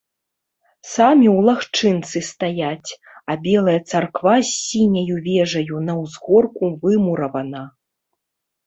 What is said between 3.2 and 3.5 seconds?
а